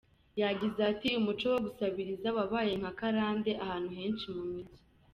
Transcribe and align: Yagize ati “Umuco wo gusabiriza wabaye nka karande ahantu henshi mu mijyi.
Yagize 0.41 0.79
ati 0.91 1.09
“Umuco 1.19 1.45
wo 1.53 1.59
gusabiriza 1.65 2.27
wabaye 2.37 2.71
nka 2.79 2.91
karande 2.99 3.51
ahantu 3.63 3.89
henshi 3.97 4.25
mu 4.35 4.43
mijyi. 4.51 4.77